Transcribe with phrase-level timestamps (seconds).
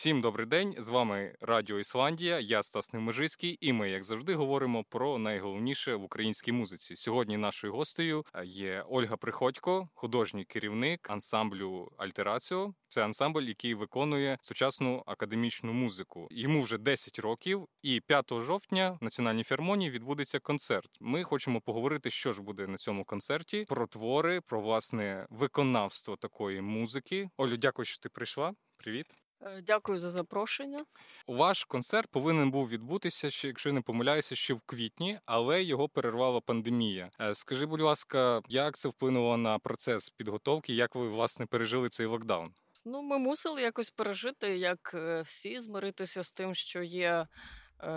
[0.00, 0.74] Всім добрий день!
[0.78, 2.40] З вами Радіо Ісландія.
[2.40, 6.96] Я Стас Немежицький, і ми, як завжди, говоримо про найголовніше в українській музиці.
[6.96, 12.74] Сьогодні нашою гостею е, є Ольга Приходько, художній керівник ансамблю Альтераціо.
[12.88, 16.28] Це ансамбль, який виконує сучасну академічну музику.
[16.30, 20.90] Йому вже 10 років, і 5 жовтня в національній фермонії відбудеться концерт.
[21.00, 26.60] Ми хочемо поговорити, що ж буде на цьому концерті, про твори, про власне виконавство такої
[26.60, 27.30] музики.
[27.36, 28.52] Олю, дякую, що ти прийшла.
[28.78, 29.19] Привіт.
[29.42, 30.84] Е, дякую за запрошення.
[31.26, 36.40] Ваш концерт повинен був відбутися ще, якщо не помиляюся, ще в квітні, але його перервала
[36.40, 37.10] пандемія.
[37.20, 40.74] Е, скажи, будь ласка, як це вплинуло на процес підготовки?
[40.74, 42.52] Як ви власне пережили цей локдаун?
[42.84, 47.26] Ну, ми мусили якось пережити, як е, всі, змиритися з тим, що є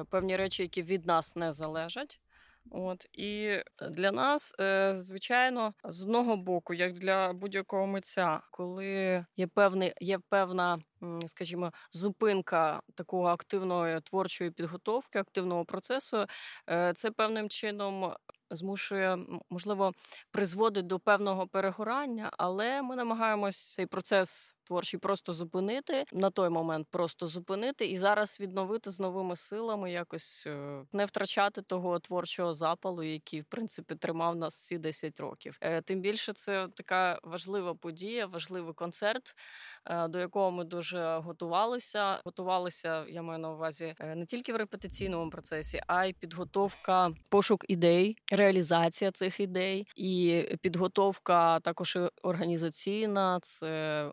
[0.10, 2.20] певні речі, які від нас не залежать.
[2.72, 3.60] От і
[3.90, 4.54] для нас,
[4.94, 10.80] звичайно, з одного боку, як для будь-якого митця, коли є певний, є певна
[11.28, 16.26] скажімо, зупинка такого активної творчої підготовки, активного процесу,
[16.70, 18.14] е, це певним чином
[18.52, 19.18] змушує,
[19.50, 19.92] можливо,
[20.32, 26.88] призводить до певного перегорання, але ми намагаємось цей процес творчий просто зупинити на той момент,
[26.92, 33.04] просто зупинити і зараз відновити з новими силами, якось е, не втрачати того творчого запалу,
[33.04, 35.58] який в принципі тримав нас всі 10 років.
[35.62, 39.36] Е, тим більше це така важлива подія, важливий концерт,
[40.10, 42.22] до якого ми дуже готувалися.
[42.26, 47.66] Готувалися, я маю на увазі е, не тільки в репетиційному процесі, а й підготовка, пошук
[47.68, 53.40] ідей, реалізація цих ідей, і підготовка також організаційна.
[53.42, 54.12] Це е,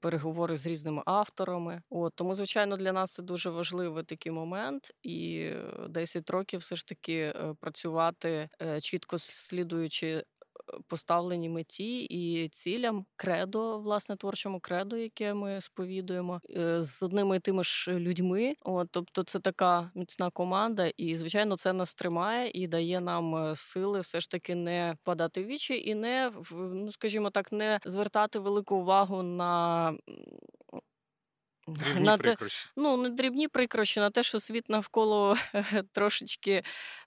[0.00, 5.50] Переговори з різними авторами, от тому, звичайно, для нас це дуже важливий такий момент, і
[5.88, 8.48] 10 років все ж таки е, працювати
[8.82, 10.24] чітко слідуючи
[10.88, 17.40] поставлені меті і цілям кредо, власне, творчому кредо, яке ми сповідуємо е, з одними і
[17.40, 18.54] тими ж людьми.
[18.62, 23.56] От, тобто, це така міцна команда, і звичайно, це нас тримає і дає нам е,
[23.56, 28.38] сили все ж таки не впадати в вічі і не ну, скажімо так, не звертати
[28.38, 29.92] велику увагу на
[31.68, 32.36] Дрібні на те,
[32.76, 35.36] ну не дрібні прикрощі, на те, що світ навколо
[35.92, 36.62] трошечки,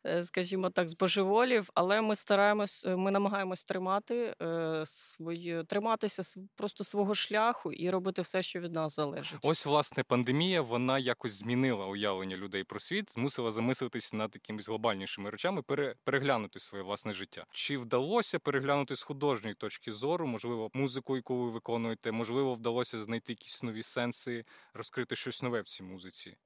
[0.06, 6.24] е, скажімо так, збожеволів, але ми стараємось, ми намагаємось тримати е, свої, триматися
[6.56, 9.40] просто свого шляху і робити все, що від нас залежить.
[9.42, 15.30] Ось власне пандемія вона якось змінила уявлення людей про світ, змусила замислитись над якимись глобальнішими
[15.30, 17.46] речами, пере, переглянути своє власне життя.
[17.52, 23.32] Чи вдалося переглянути з художньої точки зору, можливо, музику, яку ви виконуєте, можливо, вдалося знайти
[23.32, 26.38] якісь нові сенси розкрити щось нове в цій музиці?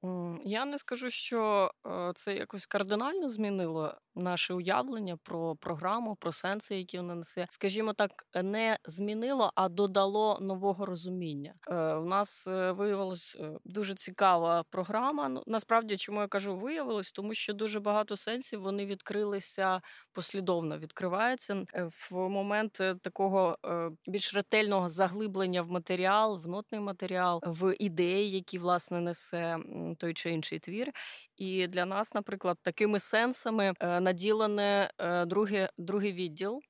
[0.44, 6.76] Я не скажу, що е, це якось кардинально змінило наше уявлення про програму, про сенси,
[6.76, 7.46] які вона несе.
[7.50, 8.10] Скажімо так,
[8.42, 11.54] не змінило, а додало нового розуміння.
[11.68, 15.28] Е, у нас е, виявилось дуже цікава програма.
[15.28, 19.80] Ну насправді, чому я кажу, виявилось, тому що дуже багато сенсів вони відкрилися
[20.12, 20.78] послідовно.
[20.78, 21.64] Відкриваються
[22.10, 22.72] в момент
[23.02, 23.58] такого
[24.06, 29.58] більш ретельного заглиблення в матеріал, в нотний матеріал, в ідеї, які власне несе
[29.98, 30.92] той чи інший твір.
[31.36, 36.60] І для нас, наприклад, такими сенсами е, наділене е, другий, другий відділ.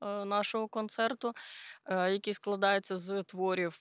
[0.00, 1.32] Е, нашого концерту,
[1.90, 3.78] який складається з творів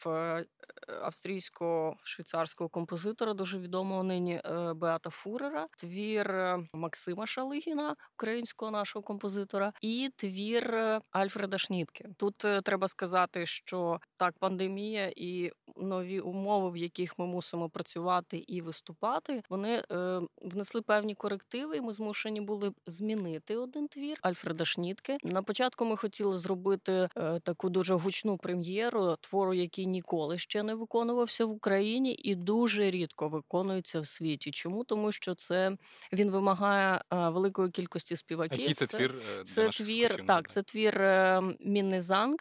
[1.02, 4.42] австрійського швейцарського композитора, дуже відомого нині
[4.76, 6.34] Беата Фурера, твір
[6.74, 10.76] Максима Шалигіна, українського нашого композитора, і твір
[11.12, 12.10] Альфреда Шнітки.
[12.18, 18.62] Тут треба сказати, що так, пандемія і нові умови, в яких ми мусимо працювати і
[18.62, 21.78] виступати, вони е, внесли певні корективи.
[21.78, 25.18] і Ми змушені були змінити один твір Альфреда Шнітки.
[25.24, 30.76] На початку ми хотіли зробити е, таку дуже гучну прем'єру твору, який ніколи ще не
[30.76, 34.52] виконувався в Україні, і дуже рідко виконується в світі.
[34.52, 35.78] Чому тому, що це
[36.14, 38.60] він вимагає е, великої кількості співаків.
[38.60, 40.52] Який це, це твір е, це твір, так.
[40.52, 42.38] Це твір е, Міннезанг,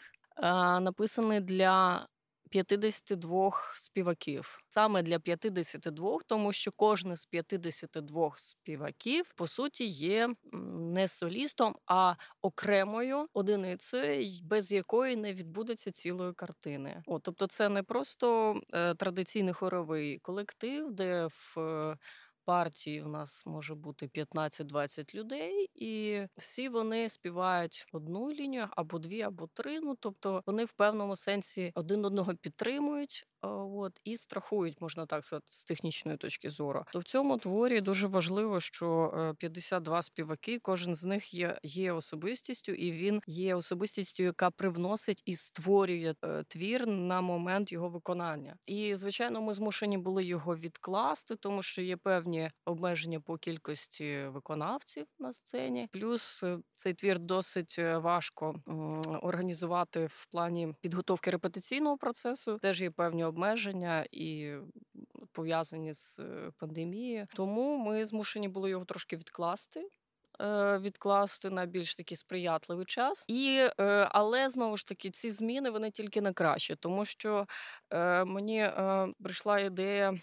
[0.81, 2.07] написаний для
[2.55, 4.59] 52 співаків.
[4.69, 10.35] Саме для 52, тому що кожен з 52 співаків по суті є
[10.73, 17.03] не солістом, а окремою одиницею, без якої не відбудеться цілої картини.
[17.07, 21.57] О, тобто, це не просто е, традиційний хоровий колектив, де в
[22.45, 29.23] партії в нас може бути 15-20 людей, і всі вони співають одну лінію або дві,
[29.23, 29.81] або три.
[29.81, 35.47] Ну тобто вони в певному сенсі один одного підтримують, от, і страхують, можна так сказати,
[35.51, 36.85] з технічної точки зору.
[36.93, 42.73] То в цьому творі дуже важливо, що 52 співаки, кожен з них є є особистістю,
[42.73, 46.15] і він є особистістю, яка привносить і створює
[46.49, 48.57] твір на момент його виконання.
[48.67, 55.07] І звичайно, ми змушені були його відкласти, тому що є певні обмеження по кількості виконавців
[55.19, 55.89] на сцені.
[55.93, 58.55] Плюс е, цей твір досить е, важко
[59.23, 62.59] організувати в плані підготовки репетиційного процесу.
[62.59, 63.34] Теж є певні обмеження
[64.13, 64.55] і
[65.33, 67.27] пов'язані з е, пандемією.
[67.35, 69.89] Тому ми змушені були його трошки відкласти.
[70.81, 73.69] Відкласти на більш такий сприятливий час, і
[74.09, 77.47] але знову ж таки ці зміни вони тільки на краще, тому що
[78.27, 78.71] мені
[79.23, 80.19] прийшла ідея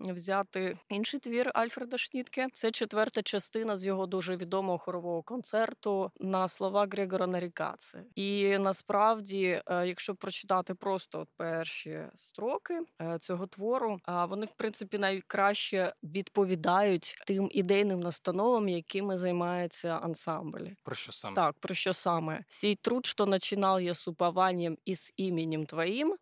[0.00, 2.48] взяти інший твір Альфреда Шнітке.
[2.54, 8.04] Це четверта частина з його дуже відомого хорового концерту на слова Грегора Нарікаци.
[8.14, 13.98] І насправді, е, якщо прочитати просто перші строки е, цього твору,
[14.28, 20.66] вони в принципі найкраще відповідають тим ідейним настановам, якими займається ансамбль.
[20.84, 25.12] Про що саме так про що саме сій труд, що починав я з упованням із
[25.16, 26.16] іменем твоїм.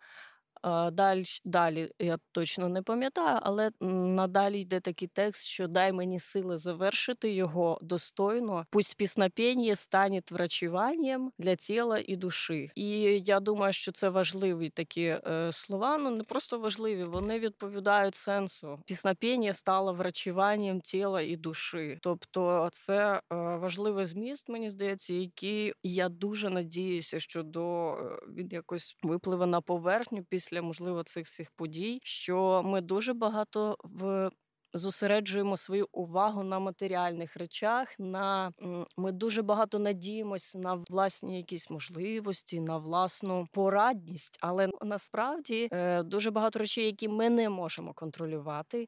[0.92, 6.58] Далі, далі я точно не пам'ятаю, але надалі йде такий текст, що дай мені сили
[6.58, 8.66] завершити його достойно.
[8.70, 12.70] Пусть піснопєння стане врачуванням для тіла і душі.
[12.74, 12.88] І
[13.24, 15.98] я думаю, що це важливі такі е, слова.
[15.98, 18.82] Ну не просто важливі, вони відповідають сенсу.
[18.86, 21.98] Піснопєння стало врачуванням тіла і душі.
[22.02, 28.48] Тобто, це е, важливий зміст, мені здається, який я дуже надіюся, що до е, він
[28.50, 34.30] якось випливе на поверхню після після можливо цих всіх подій, що ми дуже багато в.
[34.74, 37.88] Зосереджуємо свою увагу на матеріальних речах.
[37.98, 38.52] На
[38.96, 46.30] ми дуже багато надіємося на власні якісь можливості, на власну порадність, але насправді е, дуже
[46.30, 48.86] багато речей, які ми не можемо контролювати.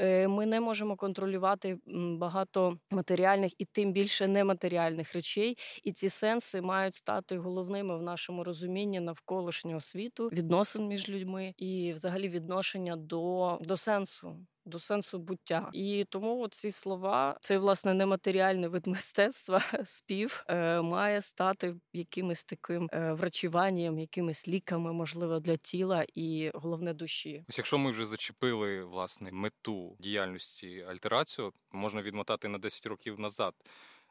[0.00, 1.78] Е, ми не можемо контролювати
[2.18, 8.44] багато матеріальних і тим більше нематеріальних речей, і ці сенси мають стати головними в нашому
[8.44, 15.70] розумінні навколишнього світу, відносин між людьми і, взагалі, відношення до, до сенсу до сенсу буття.
[15.72, 22.88] І тому ці слова, цей власне нематеріальний вид мистецтва, спів е, має стати якимось таким
[22.92, 27.44] е, врачуванням, якимись ліками, можливо, для тіла і головне душі.
[27.48, 33.54] Ось якщо ми вже зачепили власне мету діяльності альтерацію, можна відмотати на 10 років назад.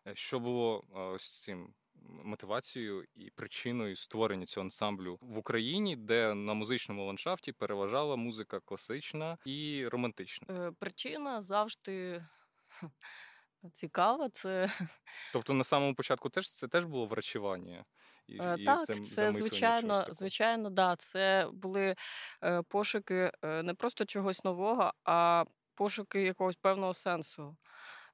[0.07, 1.73] Е, що було ось цим
[2.23, 9.37] мотивацією і причиною створення цього ансамблю в Україні, де на музичному ландшафті переважала музика класична
[9.45, 10.67] і романтична.
[10.67, 12.25] Е, причина завжди.
[13.73, 14.71] Цікаво, це
[15.33, 17.85] тобто на самому початку теж це теж було врачування.
[18.27, 20.95] І, е, і Так, це, це звичайно, звичайно, да.
[20.95, 21.95] Це були
[22.43, 25.45] е, пошуки не просто чогось нового, а
[25.75, 27.57] пошуки якогось певного сенсу.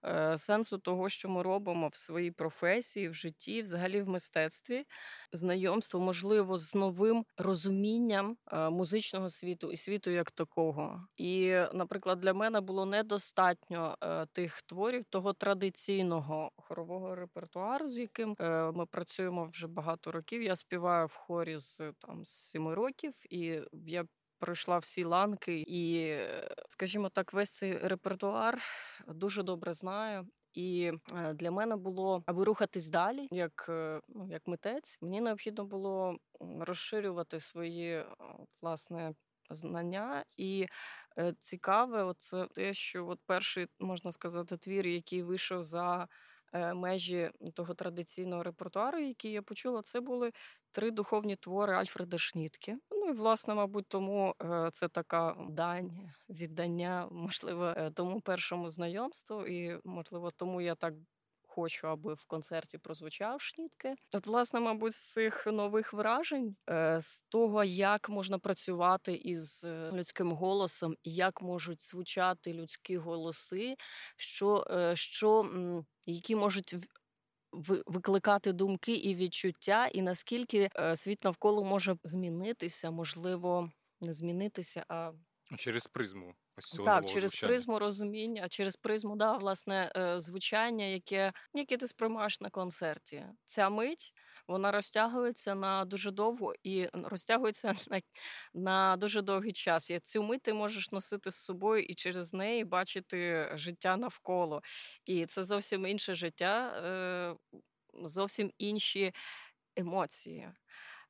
[0.05, 4.85] Е, сенсу того, що ми робимо в своїй професії, в житті, взагалі в мистецтві,
[5.33, 11.07] знайомство, можливо, з новим розумінням е, музичного світу і світу як такого.
[11.17, 18.35] І, наприклад, для мене було недостатньо е, тих творів того традиційного хорового репертуару, з яким
[18.73, 20.41] ми працюємо вже багато років.
[20.41, 24.05] Я співаю в хорі з там з сіми років, і я
[24.39, 26.15] пройшла всі ланки, і,
[26.67, 28.61] скажімо так, весь цей репертуар
[29.07, 30.27] дуже добре знаю.
[30.55, 35.65] І е, для мене було, аби рухатись далі, як е, ну, як митець, мені необхідно
[35.65, 36.17] було
[36.59, 38.05] розширювати свої е,
[38.61, 39.13] власне
[39.49, 40.25] знання.
[40.37, 40.65] І
[41.39, 46.07] цікаве, оце те, що от перший можна сказати твір, який вийшов за
[46.75, 50.31] межі того традиційного репертуару, який я почула, це були
[50.71, 52.77] три духовні твори Альфреда Шнітки.
[53.05, 55.91] Ну і власне, мабуть, тому е, це така дань
[56.29, 60.93] віддання, можливо, е, тому першому знайомству, і можливо, тому я так.
[61.47, 63.95] Хочу, аби в концерті прозвучав шнітки.
[64.13, 70.31] От, власне, мабуть, з цих нових вражень, е, з того, як можна працювати із людським
[70.31, 73.75] голосом, і як можуть звучати людські голоси,
[74.17, 75.49] що, що
[76.05, 76.75] які можуть
[77.85, 83.69] викликати думки і відчуття, і наскільки е, світ навколо може змінитися, можливо,
[84.01, 85.11] не змінитися, а
[85.57, 86.33] через призму.
[86.57, 87.49] Ось цього так, через звучання.
[87.49, 93.25] призму розуміння, через призму, да, власне, е, звучання, яке яке ти сприймаєш на концерті.
[93.45, 94.13] Ця мить
[94.47, 98.01] вона розтягується на дуже довго і розтягується на
[98.53, 99.89] на дуже довгий час.
[99.89, 104.61] І цю мить ти можеш носити з собою і через неї бачити життя навколо.
[105.05, 107.59] І це зовсім інше життя, е,
[107.93, 109.13] зовсім інші
[109.75, 110.49] емоції.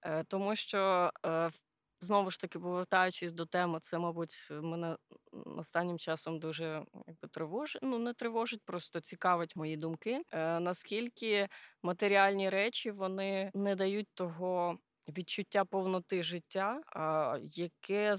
[0.02, 1.12] Е, тому що
[2.02, 4.98] Знову ж таки, повертаючись до теми, це, мабуть, мене
[5.32, 6.86] останнім часом дуже
[7.36, 7.82] тривожить.
[7.84, 10.22] Ну, не тривожить, просто цікавить мої думки.
[10.32, 11.48] Е, Наскільки
[11.84, 14.78] матеріальні речі вони не дають того
[15.08, 16.82] відчуття повноти життя,
[17.42, 18.16] яке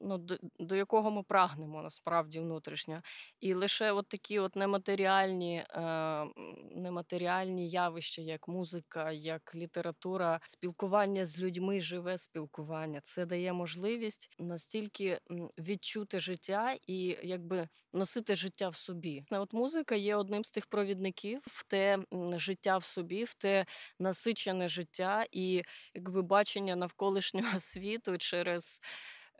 [0.00, 0.18] ну,
[0.58, 3.02] до, якого ми прагнемо насправді внутрішньо.
[3.40, 6.26] І лише от такі от нематеріальні, е,
[6.70, 15.20] нематеріальні явища, як музика, як література, спілкування з людьми, живе спілкування, це дає можливість настільки
[15.58, 19.24] відчути життя і якби носити життя в собі.
[19.30, 21.98] От музика є одним з тих провідників в те
[22.36, 23.66] життя в собі, в те
[23.98, 25.62] насичене життя і
[25.94, 28.80] якби бачення навколишнього світу через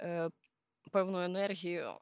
[0.01, 0.29] е,
[0.93, 1.99] певну енергію.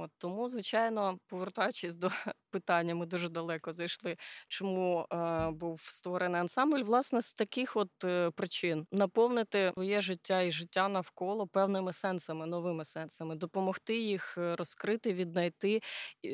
[0.00, 2.10] От, Тому, звичайно, повертаючись до
[2.50, 4.16] питання, ми дуже далеко зайшли.
[4.48, 6.82] Чому е, був створений ансамбль?
[6.82, 12.84] Власне, з таких от е, причин наповнити своє життя і життя навколо певними сенсами, новими
[12.84, 15.80] сенсами, допомогти їх е, розкрити, віднайти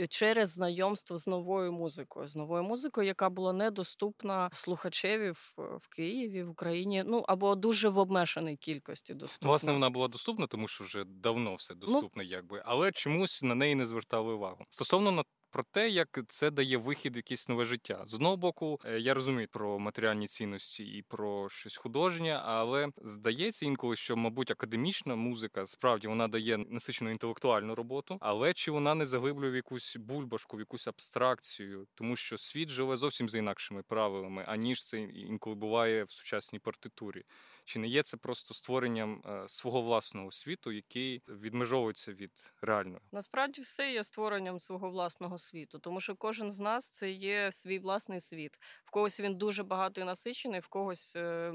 [0.09, 6.42] через знайомство з новою музикою, з новою музикою, яка була недоступна слухачеві в, в Києві,
[6.42, 9.49] в Україні, ну або дуже в обмеженій кількості доступна.
[9.49, 13.42] Власне, вона була доступна, тому що вже давно все ну, доступне, ну, якби, але чомусь
[13.42, 14.64] на неї не звертали увагу.
[14.71, 15.11] Стосовно
[15.54, 18.02] про те, як це дає вихід в якесь нове життя.
[18.06, 23.66] З одного боку, е, я розумію про матеріальні цінності і про щось художнє, але здається
[23.66, 29.06] інколи, що, мабуть, академічна музика справді вона дає насичену інтелектуальну роботу, але чи вона не
[29.06, 34.44] заглиблює в якусь бульбашку, в якусь абстракцію, тому що світ живе зовсім за інакшими правилами,
[34.46, 37.25] аніж це інколи буває в сучасній партитурі.
[37.64, 43.00] Чи не є це просто створенням е, свого власного світу, який відмежовується від реального?
[43.12, 47.78] Насправді все є створенням свого власного світу, тому що кожен з нас це є свій
[47.78, 48.59] власний світ.
[48.85, 51.52] В когось він дуже багато насичений, в когось, е,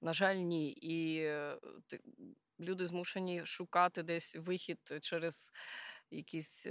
[0.00, 0.70] на жаль, ні.
[0.72, 1.58] І е,
[2.60, 5.50] люди змушені шукати десь вихід через
[6.10, 6.66] якісь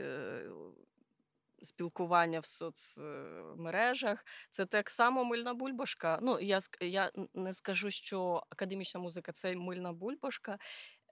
[1.64, 4.26] спілкування в соцмережах.
[4.50, 6.20] Це так само мильна бульбашка.
[6.22, 10.58] Ну, я я не скажу, що академічна музика це мильна бульбашка,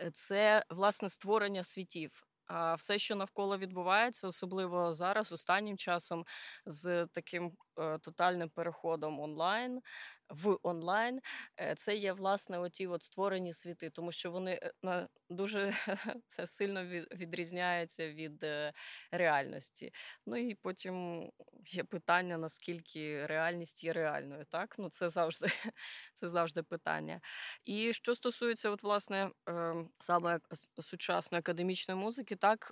[0.01, 2.25] е, це власне створення світів.
[2.47, 6.25] А все, що навколо відбувається, особливо зараз, останнім часом,
[6.65, 9.81] з таким е, тотальним переходом онлайн
[10.29, 11.19] в онлайн,
[11.59, 15.73] е, це є власне оті от створені світи, тому що вони е, дуже
[16.27, 18.73] це сильно відрізняється від е,
[19.11, 19.91] реальності.
[20.25, 21.29] Ну і потім
[21.65, 24.45] є питання, наскільки реальність є реальною.
[24.45, 25.47] Так, ну це завжди
[26.13, 27.21] це завжди питання.
[27.63, 30.39] І що стосується, от власне ем, саме
[30.81, 32.71] сучасної академічної музики, так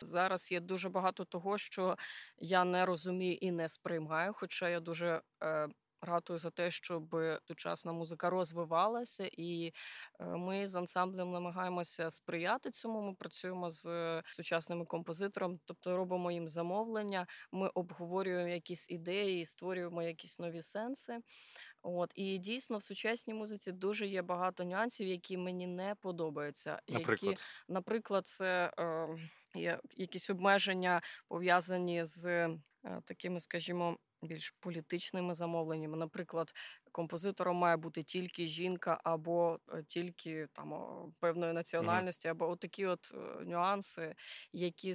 [0.00, 1.96] зараз є дуже багато того, що
[2.38, 5.22] я не розумію і не сприймаю, хоча я дуже
[6.04, 7.16] ратую за те, щоб
[7.48, 9.72] сучасна музика розвивалася, і
[10.20, 13.02] е, ми з ансамблем намагаємося сприяти цьому.
[13.02, 13.86] Ми працюємо з
[14.36, 17.26] сучасними композитором, тобто робимо їм замовлення.
[17.52, 21.18] Ми обговорюємо якісь ідеї, створюємо якісь нові сенси.
[21.82, 26.80] От і дійсно в сучасній музиці дуже є багато нюансів, які мені не подобаються.
[26.88, 29.08] Наприклад, які, наприклад, це е,
[29.54, 32.50] є якісь обмеження пов'язані з е,
[33.04, 35.96] такими, скажімо більш політичними замовленнями.
[35.96, 36.52] Наприклад,
[36.92, 40.74] композитором має бути тільки жінка, або е, тільки там
[41.20, 44.14] певної національності, або отакі от е, нюанси,
[44.52, 44.94] які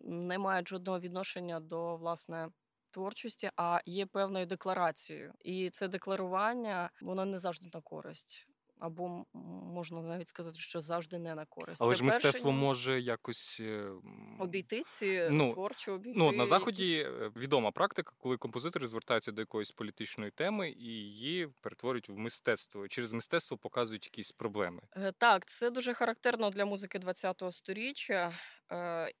[0.00, 2.48] не мають жодного відношення до власне.
[2.90, 8.47] Творчості, а є певною декларацією, і це декларування воно не завжди на користь
[8.80, 9.24] або
[9.72, 11.82] можна навіть сказати, що завжди не на користь.
[11.82, 12.60] Але Це ж мистецтво ніж...
[12.60, 13.90] може якось е,
[14.38, 16.18] обійти ці ну, творчо обійти.
[16.18, 17.12] Ну на заході якісь...
[17.22, 22.88] Е, відома практика, коли композитори звертаються до якоїсь політичної теми і її перетворюють в мистецтво.
[22.88, 24.82] Через мистецтво показують якісь проблеми.
[24.96, 28.32] Е, так, це дуже характерно для музики ХХ століття.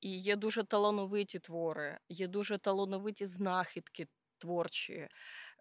[0.00, 4.06] І є дуже талановиті твори, є дуже талановиті знахідки
[4.38, 5.08] творчі.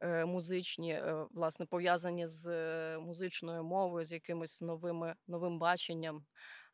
[0.02, 6.26] Е, музичні, е, власне, пов'язані з е, музичною мовою, з якимось новими новим баченням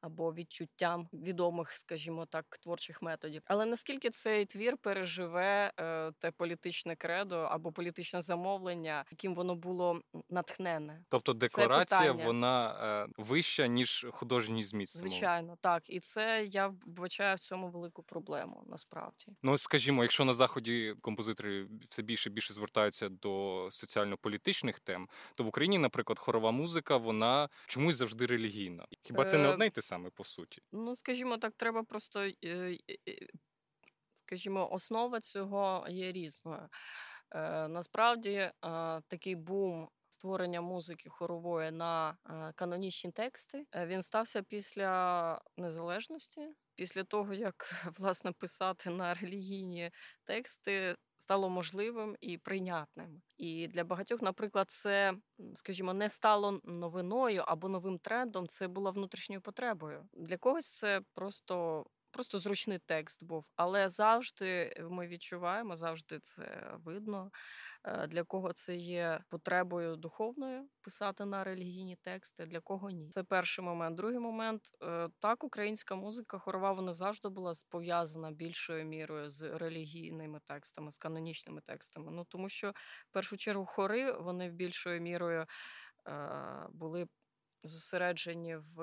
[0.04, 3.42] або відчуттям відомих, скажімо так, творчих методів.
[3.46, 10.02] Але наскільки цей твір переживе е, те політичне кредо або політичне замовлення, яким воно було
[10.30, 11.04] натхнене?
[11.10, 12.76] Тобто декларація вона
[13.08, 14.98] е, вища ніж художній зміст.
[14.98, 18.64] Звичайно, так і це я вбачаю в цьому велику проблему.
[18.68, 25.10] Насправді, ну скажімо, якщо на заході композитори все більше і більше звертаються до соціально-політичних тем,
[25.36, 28.86] то в Україні, наприклад, хорова музика, вона чомусь завжди релігійна.
[29.02, 30.62] Хіба це не е, одне й те саме по суті?
[30.72, 32.78] Ну, скажімо так, треба просто, е,
[34.14, 36.70] скажімо, основа цього є різною.
[37.36, 38.52] Е, насправді,
[39.08, 42.18] такий бум створення музики хорової на
[42.56, 46.50] канонічні тексти він стався після незалежності.
[46.76, 47.56] Після того, як
[47.98, 49.92] власне писати на релігійні
[50.24, 53.22] тексти стало можливим і прийнятним.
[53.38, 55.14] І для багатьох, наприклад, це,
[55.56, 58.48] скажімо, не стало новиною або новим трендом.
[58.48, 60.08] Це була внутрішньою потребою.
[60.14, 67.32] Для когось це просто просто зручний текст був, але завжди ми відчуваємо, завжди це видно.
[67.84, 73.10] Е, для кого це є потребою духовною писати на релігійні тексти, для кого ні.
[73.10, 73.98] Це перший момент.
[73.98, 80.40] Другий момент е, так, українська музика хорова вона завжди була пов'язана більшою мірою з релігійними
[80.46, 82.12] текстами, з канонічними текстами.
[82.12, 82.72] Ну тому що
[83.10, 85.46] в першу чергу хори вони більшою мірою.
[86.08, 87.08] Е, були
[87.64, 88.74] зосереджені в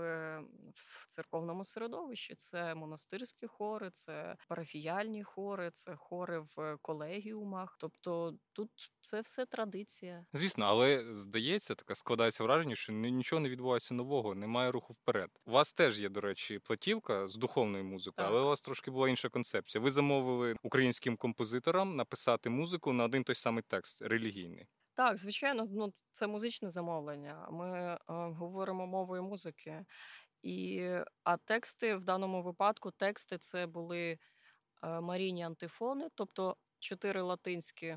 [0.75, 2.35] в церковному середовищі.
[2.35, 7.77] Це монастирські хори, це парафіяльні хори, це хори в колегіумах.
[7.81, 8.71] Тобто тут
[9.01, 10.25] це все традиція.
[10.33, 15.31] Звісно, але здається, така складається враження, що нічого не відбувається нового, немає руху вперед.
[15.47, 19.09] У вас теж є, до речі, платівка з духовною музикою, але у вас трошки була
[19.09, 19.83] інша концепція.
[19.83, 24.67] Ви замовили українським композиторам написати музику на один той самий текст релігійний.
[25.01, 27.49] Так, звичайно, ну це музичне замовлення.
[27.51, 29.85] Ми е, говоримо мовою музики.
[30.43, 30.89] І,
[31.25, 34.19] а тексти в даному випадку тексти це були
[34.83, 37.97] е, марійні антифони, тобто чотири латинські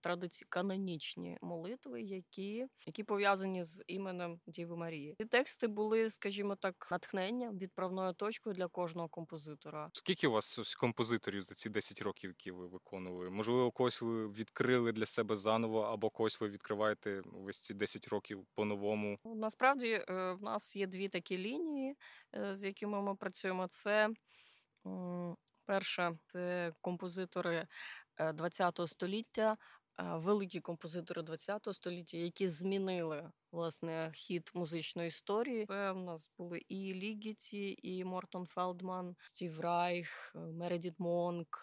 [0.00, 0.46] традиці...
[0.48, 5.14] канонічні молитви, які які пов'язані з іменем Діви Марії.
[5.18, 9.90] Ці тексти були, скажімо так, натхненням, відправною точкою для кожного композитора.
[9.92, 13.30] Скільки у вас ось композиторів за ці 10 років, які ви виконували?
[13.30, 18.46] Можливо, когось ви відкрили для себе заново, або когось ви відкриваєте ось ці 10 років
[18.54, 19.18] по-новому?
[19.24, 21.96] Ну, насправді е, в нас є дві такі лінії,
[22.36, 23.68] е, з якими ми працюємо.
[23.68, 24.08] Це
[25.66, 27.66] Перше, це композитори
[28.16, 29.56] ХХ століття,
[29.98, 35.66] великі композитори ХХ століття, які змінили власне хід музичної історії.
[35.66, 41.62] Це в нас були і Лігіті, і Мортон Фелдман, Стів Райх, Мередіт Монк,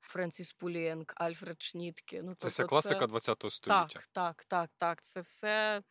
[0.00, 2.22] Френсіс Пулєнк, Альфред Шнітке.
[2.22, 3.88] Ну, Це вся тобто класика ХХ століття.
[3.88, 5.02] Так, так, так, так.
[5.02, 5.82] Це все.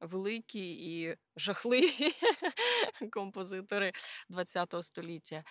[0.00, 2.12] Великі і жахливі
[3.12, 3.92] композитори
[4.30, 5.44] ХХ століття.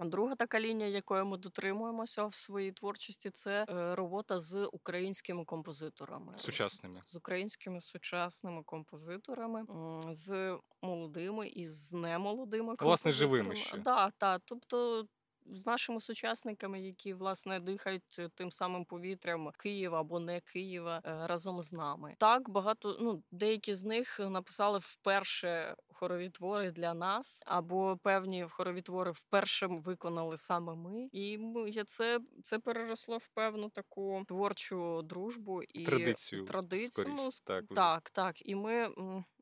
[0.00, 6.34] Друга така лінія, якої ми дотримуємося в своїй творчості, це е, робота з українськими композиторами,
[6.38, 9.64] сучасними з українськими сучасними композиторами,
[10.10, 13.78] з молодими і з немолодими власне живими ще.
[13.78, 15.06] Да, та тобто
[15.52, 21.26] з нашими сучасниками, які власне дихають е, тим самим повітрям Києва або не Києва е,
[21.26, 22.14] разом з нами.
[22.18, 28.82] Так багато ну деякі з них написали вперше хорові твори для нас, або певні хорові
[28.82, 35.62] твори вперше виконали саме ми, і ми це це переросло в певну таку творчу дружбу
[35.62, 36.44] і традицію.
[36.44, 38.48] Традицію ну, так, так, так.
[38.48, 38.90] І ми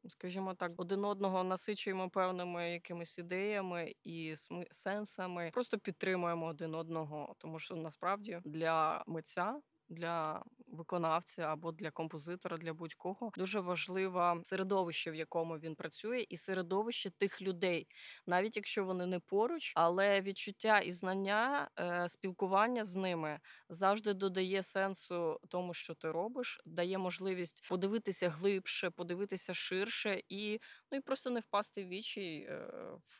[0.09, 4.35] скажімо так, один одного насичуємо певними якимись ідеями і
[4.71, 5.51] сенсами.
[5.55, 12.72] Просто підтримуємо один одного, тому що насправді для митця для виконавця або для композитора, для
[12.74, 13.31] будь-кого.
[13.37, 17.88] Дуже важливе середовище, в якому він працює, і середовище тих людей,
[18.26, 24.62] навіть якщо вони не поруч, але відчуття і знання, е, спілкування з ними завжди додає
[24.62, 30.61] сенсу тому, що ти робиш, дає можливість подивитися глибше, подивитися ширше і
[30.92, 32.68] ну і просто не впасти в вічі е,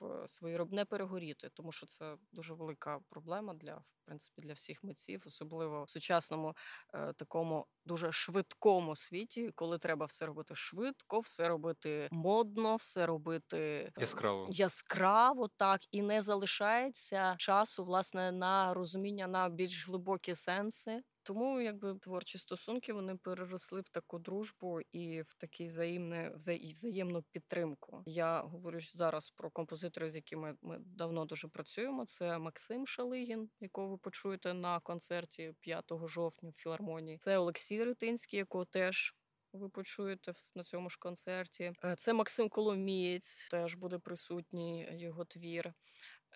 [0.01, 4.85] в свої роб, не перегоріти, тому що це дуже велика проблема для принципі для всіх
[4.85, 6.55] митців, особливо в сучасному
[6.95, 13.59] е, такому дуже швидкому світі, коли треба все робити швидко, все робити модно, все робити
[13.97, 21.03] е, яскраво яскраво, так і не залишається часу власне на розуміння на більш глибокі сенси.
[21.27, 28.03] Тому якби творчі стосунки вони переросли в таку дружбу і в такі взаємне взаємну підтримку.
[28.07, 32.07] Я говорю зараз про композиторів, з якими ми давно дуже працюємо.
[32.07, 37.19] Це Максим Шалигін, якого ви почуєте на концерті 5 жовтня в філармонії.
[37.19, 39.15] Це Олексій Ритинський, якого теж.
[39.53, 41.73] Ви почуєте на цьому ж концерті.
[41.85, 45.73] Е, це Максим Коломієць, теж буде присутній його твір.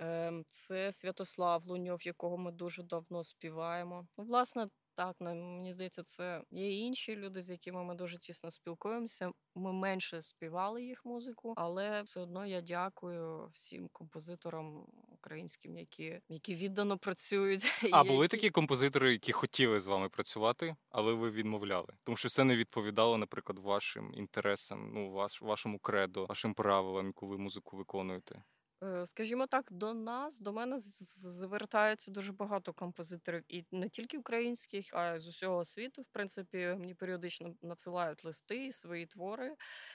[0.00, 4.06] Ем, це Святослав Луньов, якого ми дуже давно співаємо.
[4.18, 4.68] Ну, власне,
[5.00, 9.32] так, мені здається, це є інші люди, з якими ми дуже тісно спілкуємося.
[9.54, 16.54] Ми менше співали їх музику, але все одно я дякую всім композиторам українським, які які
[16.54, 17.64] віддано працюють.
[17.92, 18.36] А були які...
[18.36, 23.18] такі композитори, які хотіли з вами працювати, але ви відмовляли, тому що це не відповідало,
[23.18, 28.42] наприклад, вашим інтересам, ну ваш вашому кредо, вашим правилам, яку ви музику виконуєте.
[28.82, 34.86] Е, скажімо так, до нас, до мене звертається дуже багато композиторів, і не тільки українських,
[34.92, 36.02] а й з усього світу.
[36.02, 39.54] В принципі, мені періодично надсилають листи, свої твори,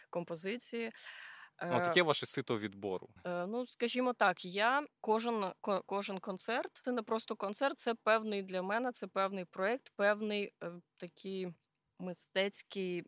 [0.09, 0.91] композиції.
[1.57, 3.09] А таке ваше сито відбору.
[3.25, 5.51] Е, ну, скажімо так, я кожен
[5.85, 10.71] кожен концерт це не просто концерт, це певний для мене, це певний проєкт, певний е,
[10.97, 11.47] такий
[11.99, 13.03] мистецькі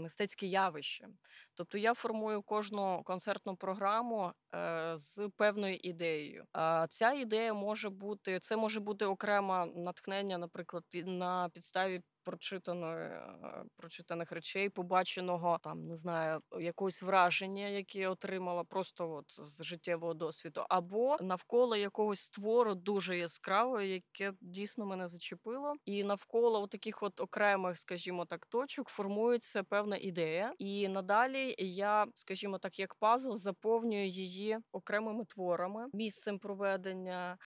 [0.00, 1.08] мистецькі явища.
[1.54, 6.44] Тобто я формую кожну концертну програму е, з певною ідеєю.
[6.90, 14.32] Ця ідея може бути це може бути окреме натхнення, наприклад, на підставі прочитаної е, прочитаних
[14.32, 21.16] речей, побаченого там не знаю, якогось враження, яке отримала просто от з життєвого досвіду, або
[21.20, 28.24] навколо якогось твору дуже яскравого, яке дійсно мене зачепило, і навколо таких от окремих, скажімо
[28.24, 35.24] так, точок формується певна ідея, і надалі я, скажімо так, як пазл заповнюю її окремими
[35.24, 37.38] творами, місцем проведення.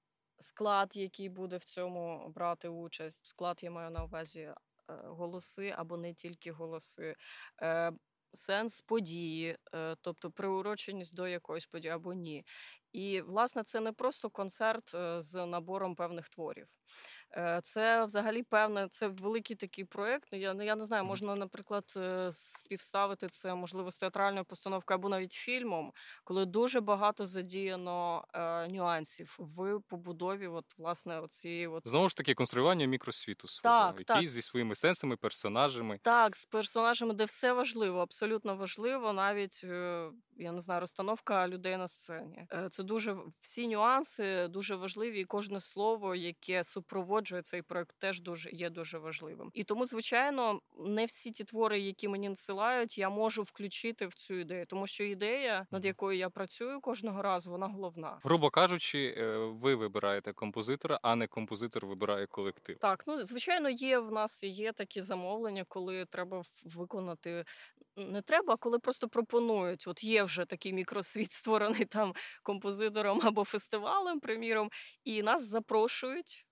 [0.43, 4.53] Склад, який буде в цьому брати участь, склад я маю на увазі
[4.89, 7.15] голоси або не тільки голоси.
[7.63, 7.93] Е,
[8.35, 12.45] сенс події, е, тобто приуроченість до якоїсь події або ні.
[12.93, 16.67] І, власне, це не просто концерт з набором певних творів.
[17.37, 20.29] Е, це взагалі певне, це великий такий проєкт.
[20.33, 24.99] Ну, я ну, я не знаю, можна, наприклад, е, співставити це можливо з театральною постановкою
[24.99, 25.93] або навіть фільмом,
[26.25, 30.47] коли дуже багато задіяно е, нюансів в побудові.
[30.47, 34.27] От власне оцієї от знову ж таки конструювання мікросвіту свого, так, який так.
[34.27, 35.99] зі своїми сенсами, персонажами.
[36.03, 41.77] Так, з персонажами, де все важливо, абсолютно важливо, навіть е, я не знаю, розстановка людей
[41.77, 42.47] на сцені.
[42.71, 48.21] Це дуже всі нюанси дуже важливі, і кожне слово, яке супроводжує супроводжує цей проект, теж
[48.21, 49.51] дуже є дуже важливим.
[49.55, 54.35] І тому, звичайно, не всі ті твори, які мені надсилають, я можу включити в цю
[54.35, 58.19] ідею, тому що ідея, над якою я працюю кожного разу, вона головна.
[58.25, 62.77] Грубо кажучи, е, ви вибираєте композитора, а не композитор вибирає колектив.
[62.81, 67.45] Так, ну звичайно, є в нас є такі замовлення, коли треба виконати.
[67.97, 69.85] Не треба, а коли просто пропонують.
[69.87, 74.71] От є вже такий мікросвіт, створений там композитором або фестивалем, приміром,
[75.05, 76.47] і нас запрошують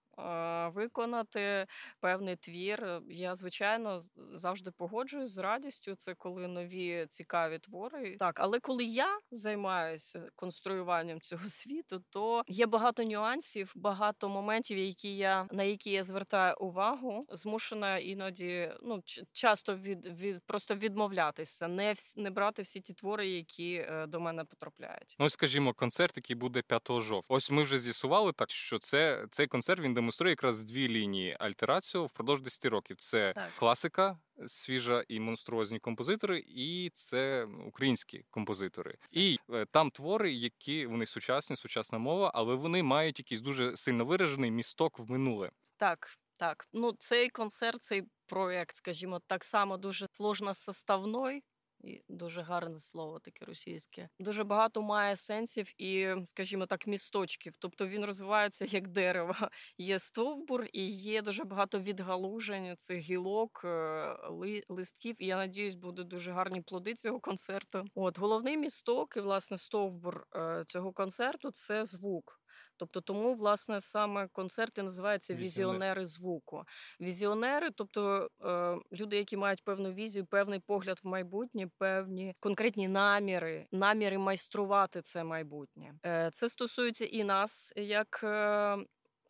[0.75, 1.67] виконати
[2.01, 3.03] певний твір.
[3.09, 5.95] Я, звичайно, завжди погоджуюсь з радістю.
[5.95, 8.17] Це коли нові цікаві твори.
[8.17, 15.17] Так, але коли я займаюся конструюванням цього світу, то є багато нюансів, багато моментів, які
[15.17, 19.03] я на які я звертаю увагу, змушена іноді ну
[19.33, 24.45] часто від від просто відмовлятися, не не брати всі ті твори, які е, до мене
[24.45, 25.17] потрапляють.
[25.19, 27.37] Ну, скажімо, концерт, який буде 5 жовтня.
[27.37, 32.07] Ось ми вже з'ясували так, що це цей концерт він демонструє якраз дві лінії альтераціо
[32.07, 32.97] впродовж 10 років.
[32.97, 33.51] Це так.
[33.57, 38.99] класика, свіжа і монструозні композитори, і це українські композитори.
[39.13, 44.05] І е, там твори, які вони сучасні, сучасна мова, але вони мають якийсь дуже сильно
[44.05, 45.51] виражений місток в минуле.
[45.77, 46.09] Так.
[46.41, 51.43] Так, ну цей концерт, цей проєкт, скажімо, так само дуже сложно составной,
[51.85, 54.09] і дуже гарне слово, таке російське.
[54.19, 57.55] Дуже багато має сенсів і, скажімо так, місточків.
[57.59, 59.35] Тобто він розвивається як дерево.
[59.79, 64.17] Є стовбур і є дуже багато відгалужень цих гілок, е,
[64.69, 65.17] листків.
[65.19, 67.85] І я надіюсь, будуть дуже гарні плоди цього концерту.
[67.95, 72.40] От головний місток і власне стовбур е, цього концерту це звук.
[72.81, 76.65] Тобто, тому, власне, саме концерти називаються візіонери звуку.
[77.01, 83.67] Візіонери, тобто е, люди, які мають певну візію, певний погляд в майбутнє, певні конкретні наміри,
[83.73, 85.93] наміри майструвати це майбутнє.
[86.07, 88.77] Е, Це стосується і нас, як е,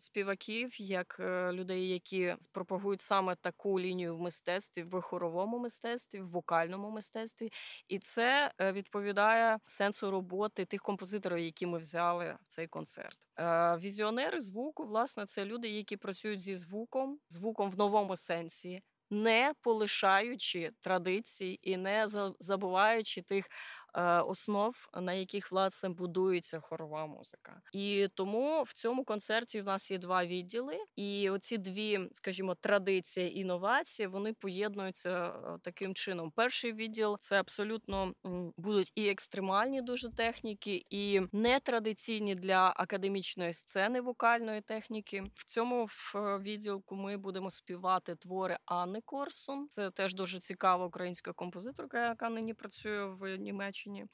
[0.01, 6.31] співаків, як е, людей, які пропагують саме таку лінію в мистецтві, в хоровому мистецтві, в
[6.31, 7.53] вокальному мистецтві,
[7.89, 13.19] і це е, відповідає сенсу роботи тих композиторів, які ми взяли в цей концерт.
[13.39, 18.83] Е, візіонери звуку, власне, це люди, які працюють зі звуком, звуком в новому сенсі.
[19.11, 23.51] Не полишаючи традицій і не забуваючи тих
[23.95, 27.61] Е, основ, на яких власне будується хорова музика.
[27.73, 33.37] І тому в цьому концерті в нас є два відділи, і оці дві, скажімо, традиції
[33.37, 36.31] і інновації вони поєднуються е, таким чином.
[36.31, 38.15] Перший відділ це абсолютно
[38.57, 45.25] будуть і екстремальні дуже техніки, і нетрадиційні для академічної сцени вокальної техніки.
[45.35, 49.69] В цьому в відділку ми будемо співати твори Анни Корсун.
[49.69, 53.61] Це теж дуже цікава українська композиторка, яка нині працює в Німеччині.
[53.61, 54.07] Німеччині,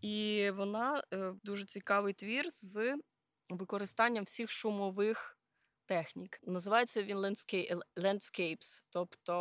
[0.00, 2.96] і вона е, дуже цікавий твір з
[3.48, 5.39] використанням всіх шумових
[5.90, 6.40] технік.
[6.42, 7.18] Називається він
[7.96, 9.32] landscapes, тобто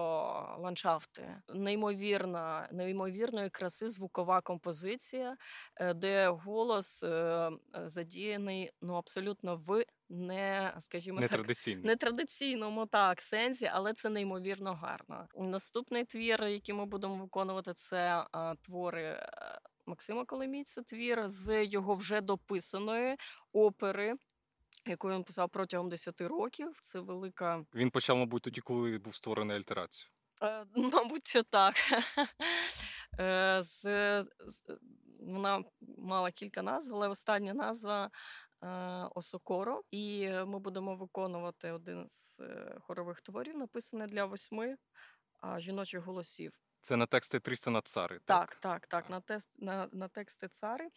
[0.60, 1.42] ландшафти.
[1.54, 5.38] Неймовірна, неймовірної краси звукова композиція,
[5.76, 7.52] е, де голос е,
[7.86, 11.82] задіяний ну абсолютно в не, скажімо так, Нетрадиційно.
[11.84, 15.28] нетрадиційному так сенсі, але це неймовірно гарно.
[15.36, 19.30] Наступний твір, який ми будемо виконувати, це а, твори е,
[19.86, 23.16] Максима Коломійця, твір з його вже дописаної
[23.54, 24.16] опери.
[24.86, 27.66] Яку він писав протягом 10 років, це велика.
[27.76, 30.12] Він почав, мабуть, тоді, коли був створений альтерацію.
[30.42, 31.76] Е, мабуть, що так.
[33.20, 33.82] Е, з,
[34.48, 34.78] з,
[35.20, 35.64] Вона
[35.98, 38.10] мала кілька назв, але остання назва
[38.64, 38.68] е,
[39.16, 39.84] Осокоро.
[39.92, 44.76] І ми будемо виконувати один з е, хорових творів, написаний для восьми
[45.58, 46.54] жіночих голосів.
[46.82, 48.20] Це на тексти Трістана Цари.
[48.26, 50.90] Так, так, так, на тест на, на тексти цари.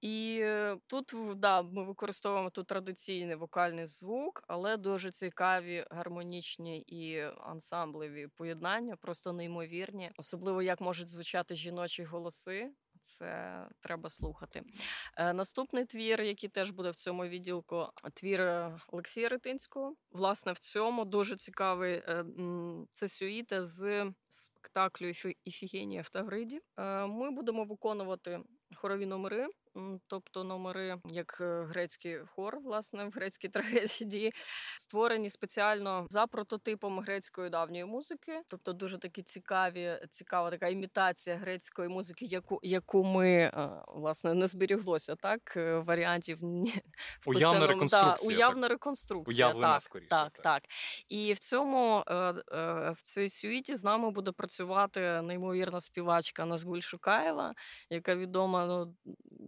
[0.00, 7.20] І е, тут да, ми використовуємо тут традиційний вокальний звук, але дуже цікаві гармонічні і
[7.20, 12.70] ансамблеві поєднання, просто неймовірні, особливо як можуть звучати жіночі голоси.
[13.02, 14.62] Це треба слухати.
[15.16, 19.94] Е, Наступний твір, який теж буде в цьому відділку, твір е, Олексія Ретинського.
[20.10, 22.02] Власне, в цьому дуже цікавий
[22.92, 25.12] це сюїта з спектаклю
[25.44, 26.60] Іфігенія в Тавриді.
[27.08, 28.40] Ми будемо виконувати
[28.74, 29.46] хорові номери,
[30.06, 34.32] тобто номери як е, грецький хор, власне, в грецькій трагедії,
[34.78, 41.88] створені спеціально за прототипом грецької давньої музики, тобто дуже такі цікаві, цікава така імітація грецької
[41.88, 46.38] музики, яку яку ми е, власне не зберіглося, так варіантів
[47.26, 48.30] уявна реконструкція.
[48.30, 49.46] Да, уявна реконструкція.
[49.46, 50.62] Уявлена, так, скоріше, так, так, так.
[51.08, 52.04] І в цьому
[52.92, 57.54] в цій світі з нами буде працювати неймовірна співачка Назгуль Шукаєва,
[57.90, 58.94] яка відома ну,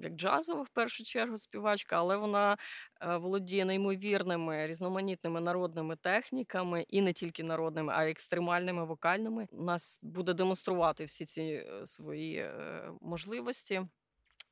[0.02, 2.56] як джазова в першу чергу співачка, але вона
[3.00, 9.46] е, володіє неймовірними різноманітними народними техніками, і не тільки народними, а й екстремальними вокальними.
[9.52, 13.83] Нас буде демонструвати всі ці е, свої е, можливості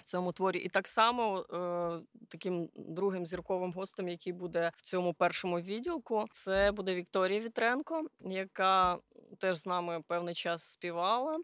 [0.08, 0.58] цьому творі.
[0.58, 6.72] І так само е, таким другим зірковим гостем, який буде в цьому першому відділку, це
[6.72, 8.98] буде Вікторія Вітренко, яка
[9.38, 11.38] теж з нами певний час співала.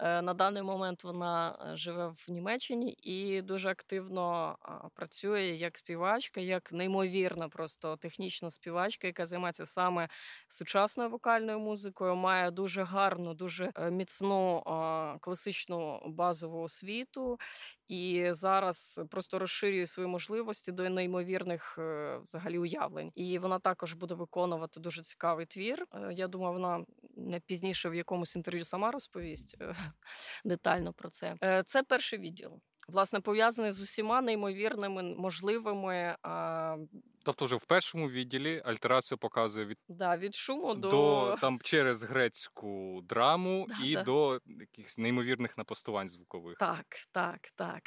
[0.00, 4.56] Е, на даний момент вона е, живе в Німеччині і дуже активно
[4.94, 10.08] працює як співачка, як неймовірна, просто технічна співачка, яка займається саме
[10.48, 12.16] сучасною вокальною музикою.
[12.16, 14.62] Має дуже гарну, дуже міцну
[15.20, 17.38] класичну базову освіту
[17.90, 23.10] і зараз просто розширює свої можливості до неймовірних е, взагалі уявлень.
[23.14, 25.86] І вона також буде виконувати дуже цікавий твір.
[25.94, 26.84] Е, я думаю, вона
[27.16, 29.74] не пізніше в якомусь інтерв'ю сама розповість е,
[30.44, 31.36] детально про це.
[31.66, 32.60] Це перший відділ.
[32.88, 36.16] Власне, пов'язаний з усіма неймовірними можливими
[37.24, 42.02] Тобто, вже в першому відділі альтерацію показує від да, від шуму до, до там через
[42.02, 44.02] грецьку драму да, і да.
[44.02, 46.56] до якихось неймовірних напастувань звукових.
[46.58, 47.82] Так, так, так.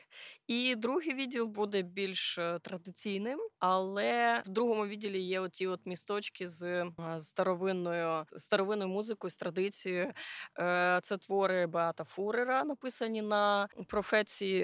[0.48, 6.48] І другий відділ буде більш е, традиційним, але в другому відділі є оті от місточки
[6.48, 10.14] з е, старовинною старовинною музикою, з традицією.
[10.60, 14.64] Е, це твори Беата Фурера, написані на професії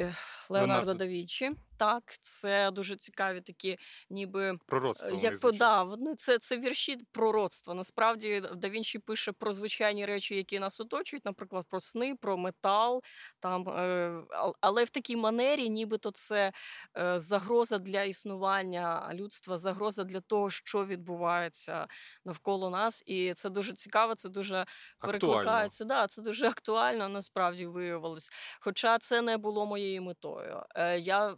[0.49, 0.93] Леонардо Леонардо.
[0.93, 1.51] да Вінчі.
[1.77, 3.77] Так, це дуже цікаві такі,
[4.09, 5.19] ніби Пророцтво.
[5.21, 5.59] як звучать.
[5.59, 7.73] да, вони це, це вірші пророцтва.
[7.73, 13.03] Насправді да Вінчі пише про звичайні речі, які нас оточують, наприклад, про сни, про метал.
[13.39, 14.21] Там, е,
[14.61, 16.51] але в такій манері, нібито це
[16.97, 21.87] е, загроза для існування людства, загроза для того, що відбувається
[22.25, 23.03] навколо нас.
[23.05, 24.65] І це дуже цікаво, це дуже
[24.99, 25.85] перекликається.
[25.85, 28.29] Да, це дуже актуально насправді виявилось.
[28.59, 30.63] Хоча це не було моєю метою.
[30.75, 31.35] Е, я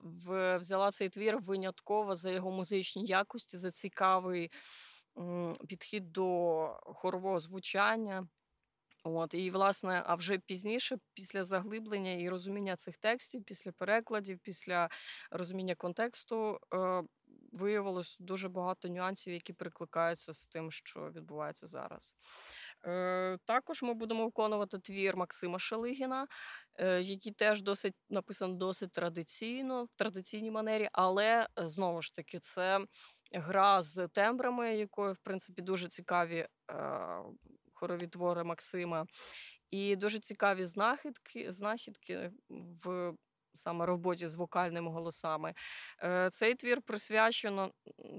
[0.59, 4.51] взяла цей твір винятково за його музичні якості, за цікавий
[5.67, 8.27] підхід до хорового звучання.
[9.03, 14.89] От, і, власне, а вже пізніше, після заглиблення і розуміння цих текстів, після перекладів, після
[15.31, 17.03] розуміння контексту, е,
[17.51, 22.15] виявилось дуже багато нюансів, які перекликаються з тим, що відбувається зараз.
[22.85, 26.27] Е, також ми будемо виконувати твір Максима Шелигіна,
[26.75, 32.39] е, який теж досить написаний досить традиційно, в традиційній манері, але е, знову ж таки,
[32.39, 32.79] це
[33.31, 36.47] гра з тембрами, якою, в принципі, дуже цікаві
[37.73, 39.05] хорові твори Максима,
[39.71, 42.31] і дуже цікаві знахідки, знахідки
[42.83, 43.13] в
[43.53, 45.53] саме роботі з вокальними голосами.
[46.03, 47.71] Е, Цей твір присвячено,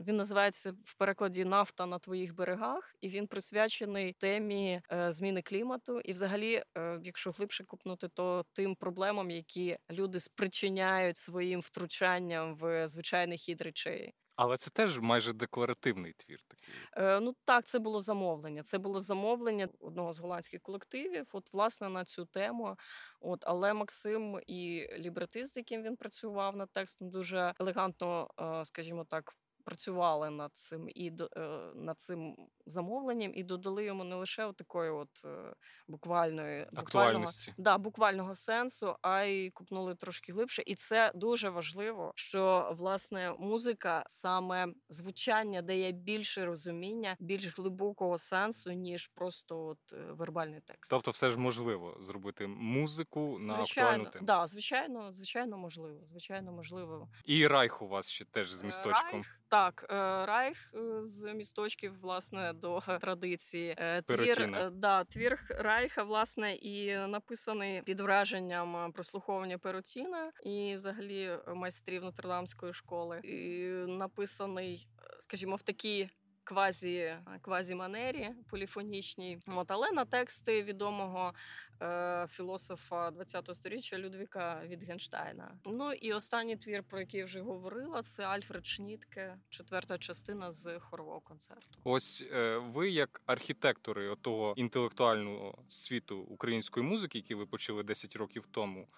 [0.07, 6.01] він називається в перекладі Нафта на твоїх берегах, і він присвячений темі е, зміни клімату.
[6.01, 12.89] І, взагалі, е, якщо глибше купнути, то тим проблемам, які люди спричиняють своїм втручанням в
[12.89, 14.15] звичайний хід речей.
[14.37, 16.75] Але це теж майже декларативний твір такий.
[16.97, 18.63] Е, Ну так, це було замовлення.
[18.63, 22.77] Це було замовлення одного з голландських колективів, от власне на цю тему.
[23.21, 29.05] От, Але Максим і лібретист, з яким він працював над текстом, дуже елегантно, е, скажімо
[29.05, 34.91] так, працювали над цим і е, над цим замовленням, і додали йому не лише такої
[34.91, 35.55] от е,
[35.89, 40.63] буквальної буквального, да, буквального сенсу, а й купнули трошки глибше.
[40.67, 48.73] І це дуже важливо, що власне музика, саме звучання, дає більше розуміння, більш глибокого сенсу,
[48.73, 50.91] ніж просто от е, вербальний текст.
[50.91, 54.27] Тобто, все ж можливо зробити музику на звичайно, актуальну тему.
[54.27, 56.01] Да, звичайно, звичайно, можливо.
[56.11, 57.09] Звичайно, можливо.
[57.25, 59.13] І Райх у вас ще теж з місточком.
[59.13, 59.95] Райх, так, е,
[60.27, 63.77] Райх з місточків, власне, до традиції.
[64.07, 72.73] Твір, да, твір Райха, власне, і написаний під враженням прослуховування Перотіна і взагалі майстрів Нотрдамської
[72.73, 73.21] школи.
[73.25, 74.89] І написаний,
[75.21, 76.11] скажімо, в такій
[76.45, 79.39] квазі квазі манері поліфонічній.
[79.47, 81.35] От, але на тексти відомого
[81.83, 85.59] е, філософа ХХ століття Людвіка Вітгенштайна.
[85.65, 90.79] Ну і останній твір, про який я вже говорила, це Альфред Шнітке, четверта частина з
[90.79, 91.79] хорового концерту.
[91.85, 98.47] Ось е, ви, як архітектори того інтелектуального світу української музики, який ви почали 10 років
[98.51, 98.89] тому.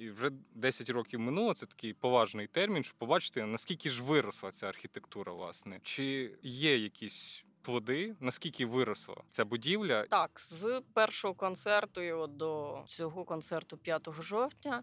[0.00, 4.68] І вже 10 років минуло, це такий поважний термін, щоб побачити, наскільки ж виросла ця
[4.68, 5.80] архітектура, власне.
[5.82, 10.02] Чи є якісь плоди, наскільки виросла ця будівля?
[10.02, 14.82] Так, з першого концерту і от до цього концерту 5 жовтня.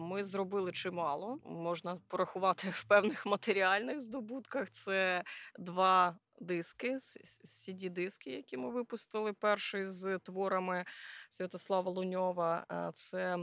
[0.00, 1.38] Ми зробили чимало.
[1.44, 4.70] Можна порахувати в певних матеріальних здобутках.
[4.70, 5.24] Це
[5.58, 6.96] два диски,
[7.44, 9.32] cd диски які ми випустили.
[9.32, 10.84] Перший з творами
[11.30, 12.66] Святослава Луньова.
[12.94, 13.38] Це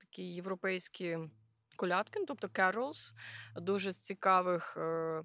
[0.00, 1.18] такі європейські
[1.76, 3.12] колядки, ну, тобто carols,
[3.56, 5.22] дуже з цікавих е,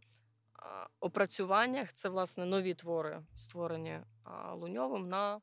[0.99, 1.93] опрацюваннях.
[1.93, 3.99] Це власне нові твори, створені
[4.53, 5.41] Луньовим на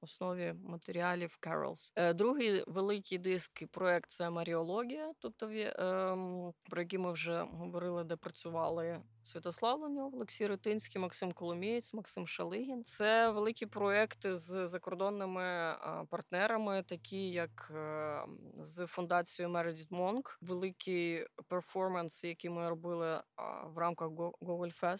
[0.00, 1.92] основі матеріалів Carols.
[1.96, 8.04] Е, другий великий диск і проект це Маріологія, тобто ем, про який ми вже говорили,
[8.04, 12.84] де працювали Святослав Луньов, Олексій Ретинський, Максим Коломієць, Максим Шалигін.
[12.84, 15.76] Це великі проекти з закордонними
[16.10, 18.22] партнерами, такі як е,
[18.60, 23.22] з фундацією Meredith Monk, великий перформанс, який ми робили
[23.64, 24.96] в рамках Google.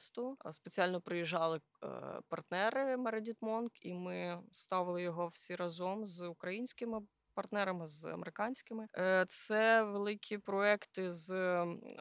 [0.52, 1.88] Спеціально приїжджали е,
[2.28, 7.00] партнери Meredith Monk, і ми ставили його всі разом з українськими
[7.38, 8.86] партнерами, з американськими.
[8.96, 11.28] Е, це великі проекти з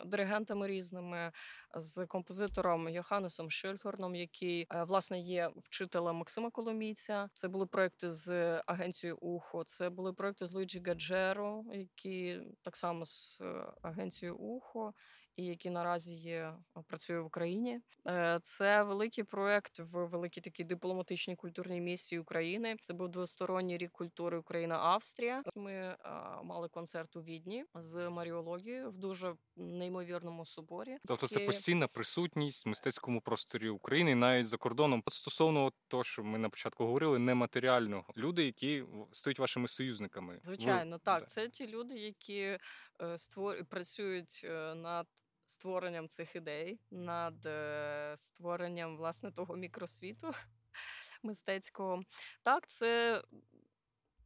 [0.06, 1.32] диригентами різними,
[1.76, 7.30] з композитором Йоханнесом Шельхорном, який е, власне є вчителем Максима Коломійця.
[7.34, 9.64] Це були проекти з агенцією Ухо.
[9.64, 14.94] Це були проекти з Луїджі Гаджеро, які так само з е, агенцією Ухо
[15.38, 16.54] і який наразі є
[16.88, 17.80] працює в Україні.
[18.08, 22.76] Е, це великий проект в великій такій дипломатичній культурній місії України.
[22.82, 25.44] Це був двосторонній рік культури Україна-Австрія.
[25.56, 25.96] Ми
[26.44, 30.98] мали концерт у Відні з Маріологією в дуже неймовірному соборі.
[31.08, 35.04] Тобто це постійна присутність в мистецькому просторі України, навіть за кордоном.
[35.06, 40.40] От стосовно того, що ми на початку говорили, нематеріального люди, які стають вашими союзниками.
[40.44, 41.02] Звичайно, Ви...
[41.04, 42.58] так це ті люди, які
[43.02, 43.66] е, створ...
[43.66, 45.08] працюють е, над
[45.48, 50.32] створенням цих ідей, над е, створенням власне того мікросвіту
[51.24, 52.04] мистецького.
[52.44, 53.22] Так, це,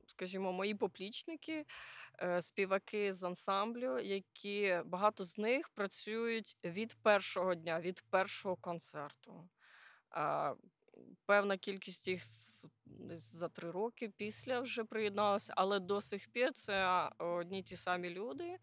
[0.08, 1.66] скажімо, мої поплічники,
[2.22, 9.50] е, співаки з ансамблю, які багато з них працюють від першого дня, від першого концерту.
[11.26, 12.24] Певна кількість їх
[13.34, 18.58] за три роки після вже приєдналася, але до сих пір це одні ті самі люди,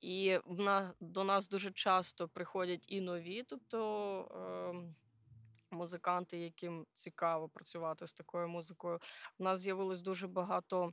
[0.00, 3.80] і на, до нас дуже часто приходять і нові, тобто
[4.32, 4.94] е,
[5.70, 8.98] музиканти, яким цікаво працювати з такою музикою.
[9.38, 10.92] У нас з'явилось дуже багато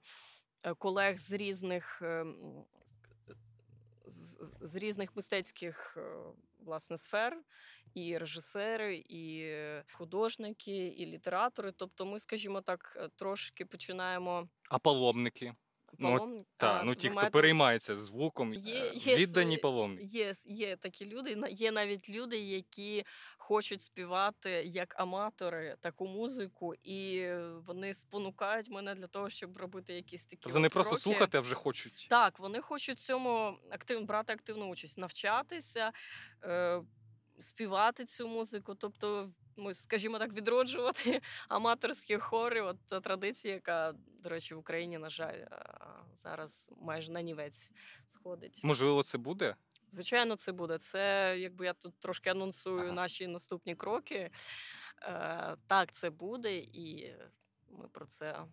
[0.63, 2.01] е, колег з різних.
[2.01, 2.25] Е,
[4.07, 6.15] з, з різних мистецьких е,
[6.59, 7.41] власне сфер,
[7.93, 9.51] і режисери, і
[9.93, 11.71] художники, і літератори.
[11.71, 14.49] Тобто, ми, скажімо так, е, трошки починаємо.
[14.69, 15.53] А паломники?
[15.99, 20.05] Ну, та, ну ті, хто переймається звуком, є, е, є, віддані паломники.
[20.05, 21.37] Є, є такі люди.
[21.49, 23.05] Є навіть люди, які
[23.37, 27.29] хочуть співати як аматори таку музику, і
[27.65, 30.41] вони спонукають мене для того, щоб робити якісь такі.
[30.43, 32.07] Тобто не просто слухати, а вже хочуть.
[32.09, 35.91] Так, вони хочуть цьому актив, брати активну участь, навчатися,
[36.43, 36.81] е,
[37.39, 38.75] співати цю музику.
[38.75, 39.31] Тобто
[39.73, 42.61] скажімо так, відроджувати аматорські хори.
[42.61, 45.45] От традиція, яка, до речі, в Україні, на жаль,
[46.23, 47.69] зараз майже на нівець
[48.05, 48.59] сходить.
[48.63, 49.55] Можливо, це буде?
[49.91, 50.77] Звичайно, це буде.
[50.77, 52.91] Це якби я тут трошки анонсую Ага.
[52.91, 54.31] наші наступні кроки.
[55.01, 57.15] Е, так, це буде, і
[57.69, 58.45] ми про це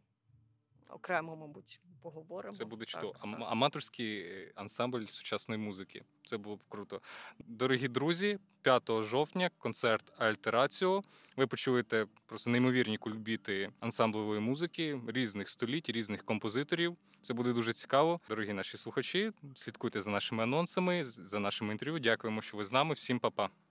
[0.92, 2.54] окремо, мабуть, поговоримо.
[2.54, 3.14] Це буде чудово.
[3.20, 6.02] Ам- Аматорський е, ансамбль сучасної музики.
[6.26, 7.00] Це було б круто.
[7.38, 11.02] Дорогі друзі, 5 жовтня концерт Альтераціо.
[11.36, 16.96] Ви почуєте просто неймовірні кульбіти ансамблевої музики різних століть, різних композиторів.
[17.22, 18.20] Це буде дуже цікаво.
[18.28, 21.98] Дорогі наші слухачі, слідкуйте за нашими анонсами, за нашими інтерв'ю.
[21.98, 22.94] Дякуємо, що ви з нами.
[22.94, 23.48] Всім па-па.